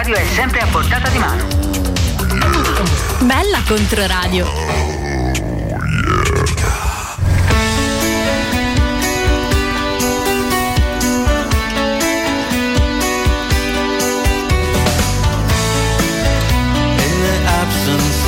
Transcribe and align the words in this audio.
Controradio 0.00 0.30
è 0.30 0.34
sempre 0.34 0.60
a 0.60 0.66
portata 0.66 1.08
di 1.10 1.18
mano. 1.18 1.46
Bella 3.20 3.62
Controradio. 3.66 4.46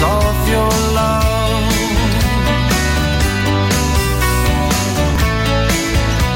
of 0.04 0.48
your 0.48 0.68
love 0.94 1.22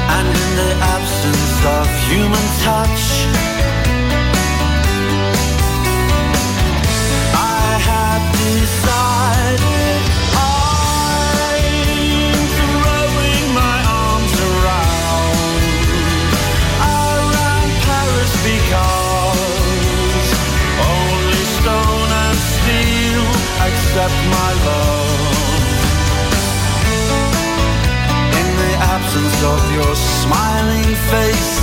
and 0.09 0.27
in 0.27 0.55
the 0.55 0.73
absence 0.79 1.65
of 1.65 1.87
human 2.07 2.47
touch 2.63 3.56
of 29.47 29.71
your 29.71 29.95
smiling 29.95 30.95
face 31.09 31.56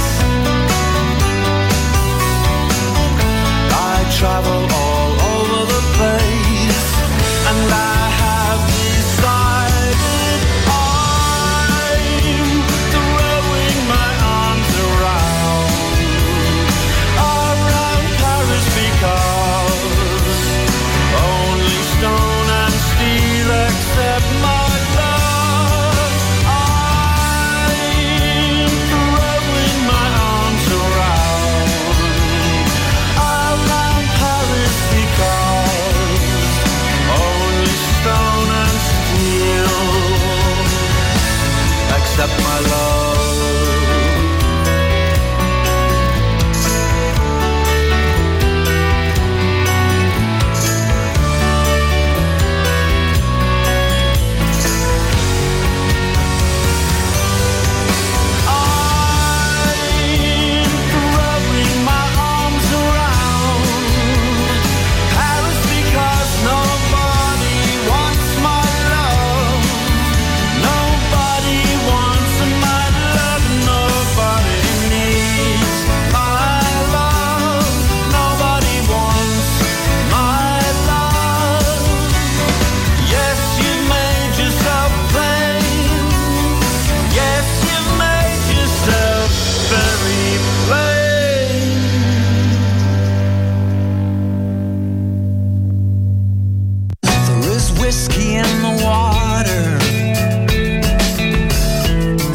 whiskey 97.84 98.36
in 98.36 98.50
the 98.62 98.74
water. 98.82 99.64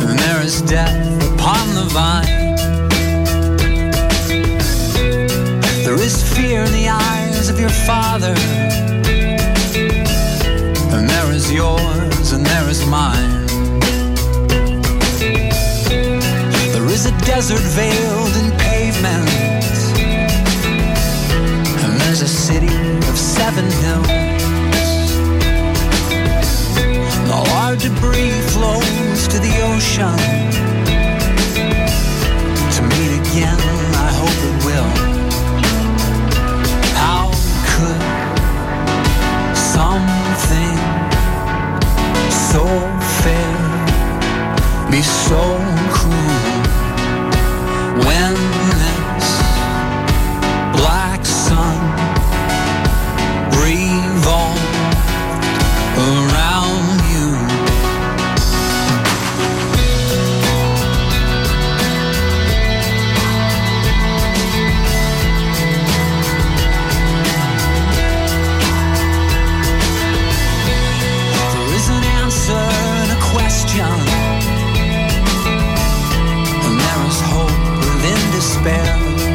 And 0.08 0.20
there 0.20 0.42
is 0.42 0.62
death 0.62 0.94
upon 1.34 1.66
the 1.74 1.86
vine. 1.98 2.56
There 5.86 6.00
is 6.08 6.16
fear 6.36 6.62
in 6.62 6.72
the 6.72 6.90
eyes 6.90 7.50
of 7.50 7.60
your 7.60 7.76
father. 7.90 8.36
And 10.94 11.10
there 11.10 11.32
is 11.32 11.52
yours 11.52 12.32
and 12.32 12.46
there 12.46 12.70
is 12.70 12.86
mine. 12.86 13.48
There 16.76 16.90
is 16.96 17.08
a 17.08 17.14
desert 17.26 17.66
veiled 17.80 18.36
in 18.42 18.52
pavements. 18.68 19.82
And 21.84 21.94
there's 22.02 22.22
a 22.22 22.28
city 22.28 22.76
of 23.10 23.18
seven 23.18 23.66
hills. 23.82 24.39
All 27.40 27.48
our 27.52 27.76
debris 27.78 28.32
flows 28.52 29.28
to 29.30 29.40
the 29.40 29.54
ocean. 29.72 30.18
To 32.76 32.82
meet 32.92 33.14
again, 33.22 33.60
I 34.08 34.10
hope 34.20 34.40
it 34.50 34.56
will. 34.66 34.92
How 37.04 37.32
could 37.70 38.04
something 39.56 40.78
so 42.30 42.64
fair 43.22 43.58
be 44.92 45.02
so 45.02 45.42
cruel 45.96 46.40
when? 48.06 48.39
spell. 78.62 79.29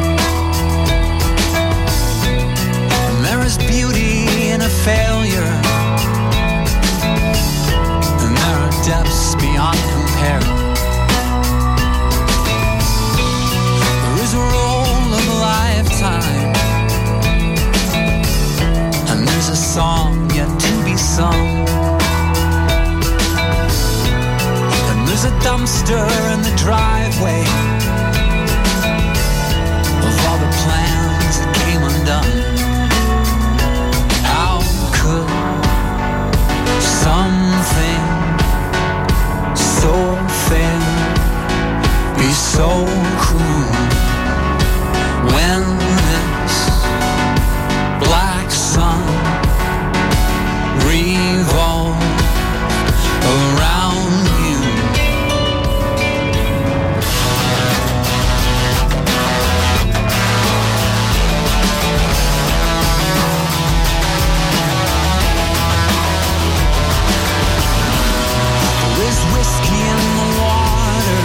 in 69.89 69.99
the 70.19 70.29
water. 70.41 71.23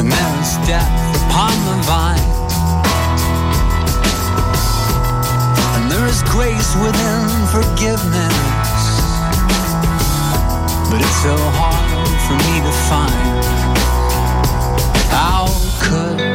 And 0.00 0.08
death 0.66 0.94
upon 1.26 1.54
the 1.68 1.76
vine. 1.90 2.30
And 5.74 5.84
there 5.90 6.06
is 6.06 6.22
grace 6.34 6.70
within 6.84 7.26
forgiveness. 7.54 8.80
But 10.90 11.00
it's 11.00 11.18
so 11.22 11.36
hard 11.58 12.08
for 12.26 12.36
me 12.46 12.54
to 12.66 12.72
find. 12.88 13.44
How 15.10 15.46
could 15.82 16.29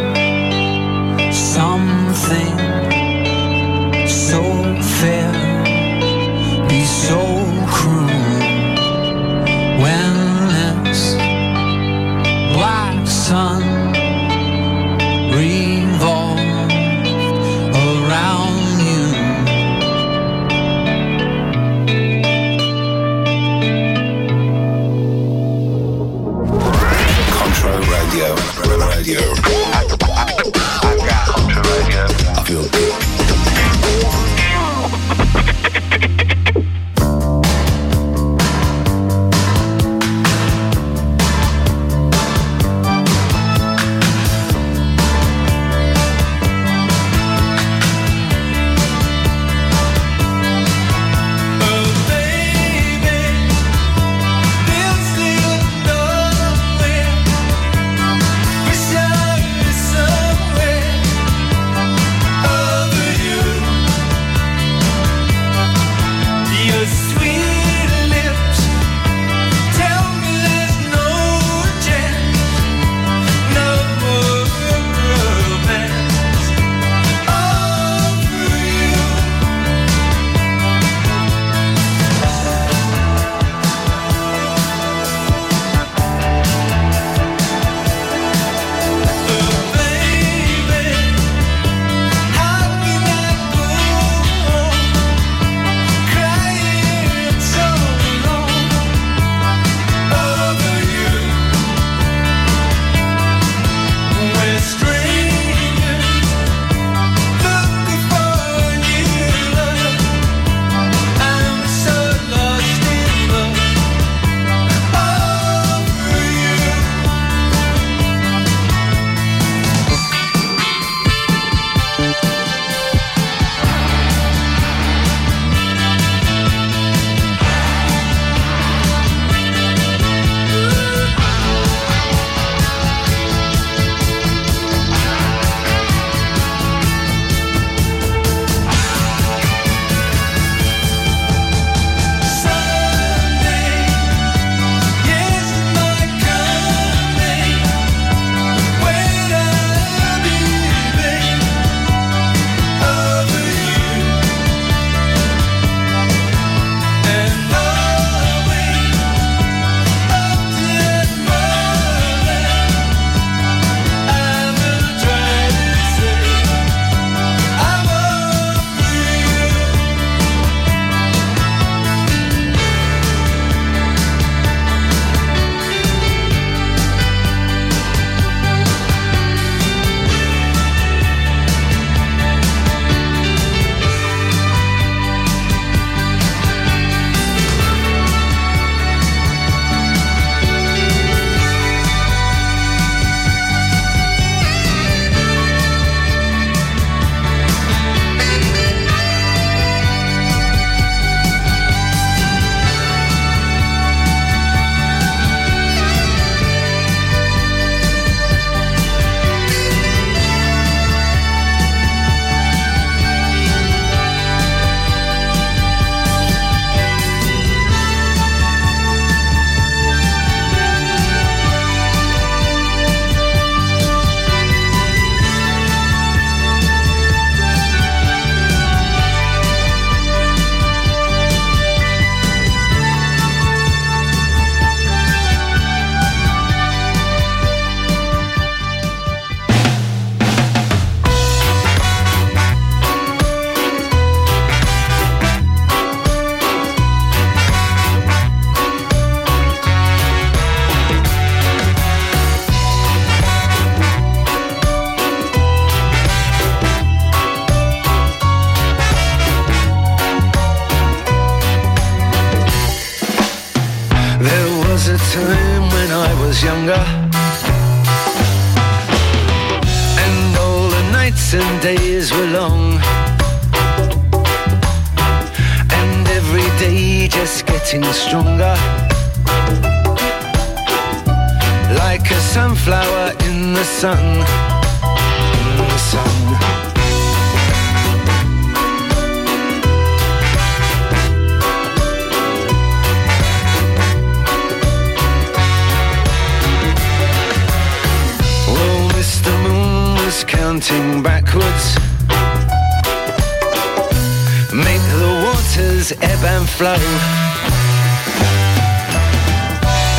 and 306.26 306.50
flow. 306.50 306.82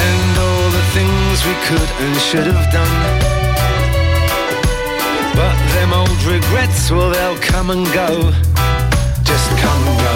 And 0.07 0.39
all 0.45 0.71
the 0.71 0.87
things 0.97 1.45
we 1.47 1.55
could 1.67 1.91
and 2.03 2.17
should 2.17 2.47
have 2.53 2.73
done. 2.73 2.97
But 5.35 5.57
them 5.75 5.93
old 5.93 6.23
regrets, 6.25 6.91
well, 6.91 7.11
they'll 7.11 7.39
come 7.39 7.71
and 7.71 7.87
go. 7.93 8.33
Just 9.23 9.51
come 9.59 9.83
and 9.89 9.99
go. 10.01 10.16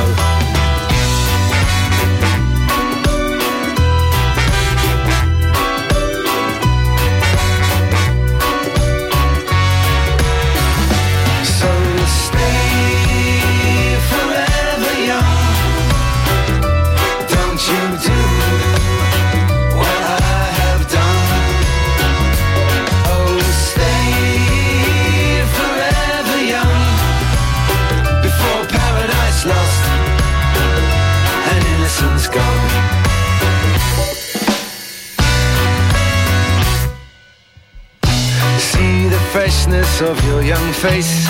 Of 40.03 40.25
your 40.25 40.43
young 40.43 40.73
face. 40.73 41.27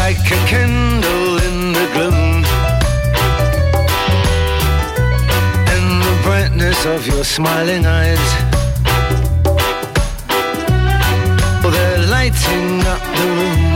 Like 0.00 0.24
a 0.30 0.40
candle 0.46 1.38
in 1.48 1.72
the 1.72 1.86
gloom. 1.94 2.44
And 5.74 6.02
the 6.02 6.20
brightness 6.22 6.84
of 6.86 7.06
your 7.06 7.24
smiling 7.24 7.86
eyes. 7.86 8.26
They're 11.72 12.06
lighting 12.06 12.80
up 12.86 13.02
the 13.16 13.26
room 13.36 13.67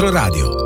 Controradio. 0.00 0.59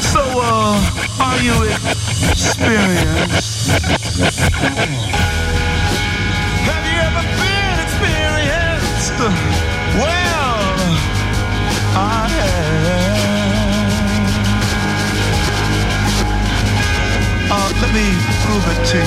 So, 0.00 0.20
uh, 0.20 0.80
are 1.20 1.38
you 1.42 1.64
experienced? 2.30 3.68
Have 6.66 6.84
you 6.86 6.98
ever 7.08 7.24
been 7.38 7.78
experienced? 7.84 9.18
Well, 9.98 10.78
I 11.96 11.98
have. 12.30 13.18
Uh, 17.50 17.68
let 17.82 17.92
me 17.92 18.06
prove 18.44 18.64
it 18.72 18.80
to 18.92 18.98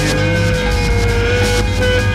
you. 2.06 2.11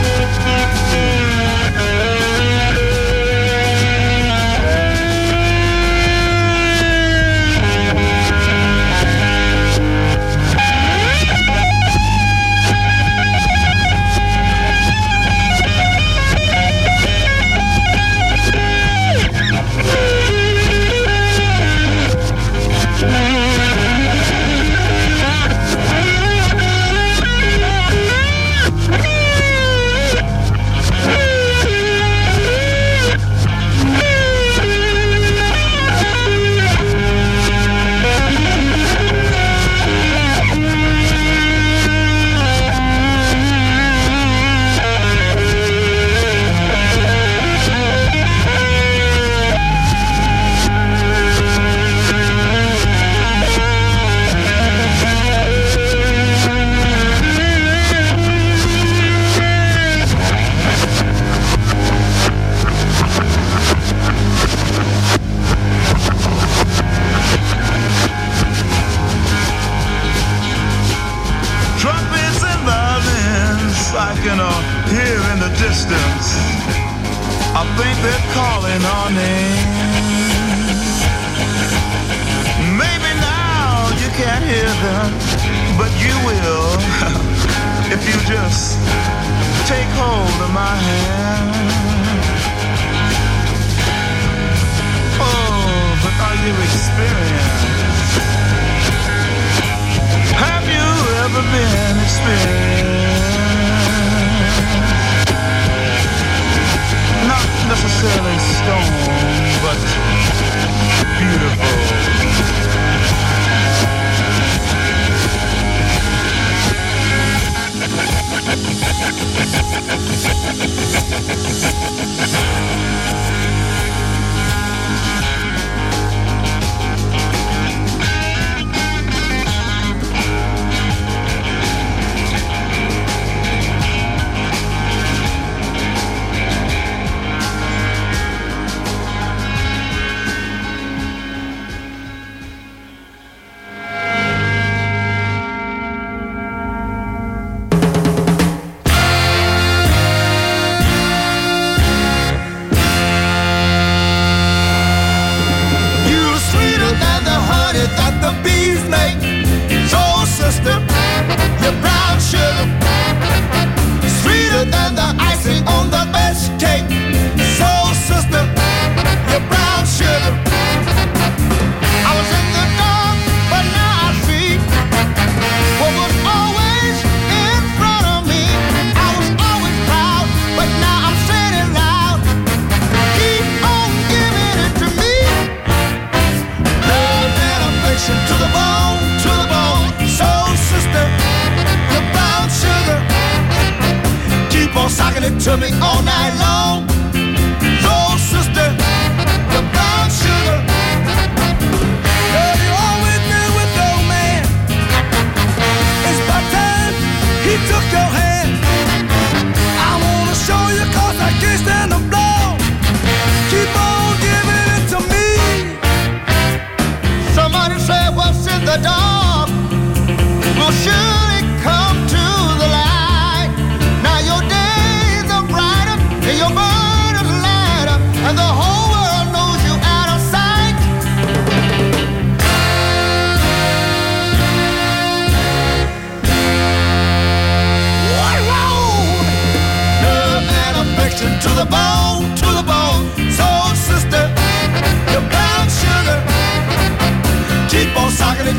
go 207.93 207.99
ahead. 207.99 208.26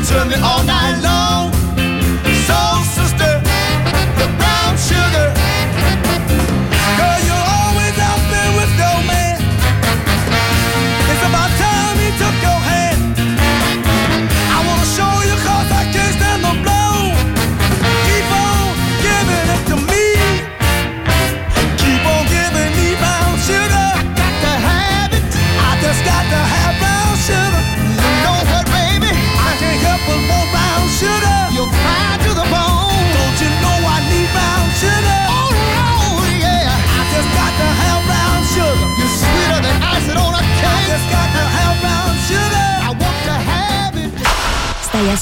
to 0.08 0.24
me 0.24 0.36
all 0.36 0.64
night 0.64 0.98
long. 1.02 1.52
Soul 2.46 2.82
sister, 2.96 3.32
the 4.16 4.26
brown 4.38 4.74
sugar. 4.78 5.37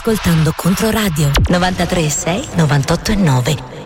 Ascoltando 0.06 0.52
Controradio 0.54 1.32
93 1.48 2.08
6 2.08 2.48
98 2.54 3.10
e 3.10 3.16
9. 3.16 3.85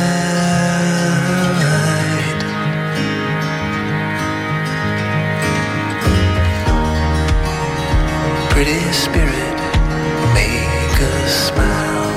Pretty 8.52 8.80
spirit, 8.92 9.58
make 10.38 10.96
us 11.14 11.32
smile. 11.48 12.10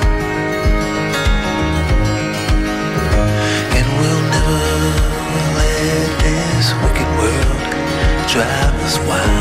And 3.76 3.86
we'll 3.98 4.24
never 4.36 4.62
let 5.58 6.08
this 6.24 6.66
wicked 6.82 7.10
world 7.18 7.62
drive 8.32 8.76
us 8.86 8.96
wild. 9.08 9.39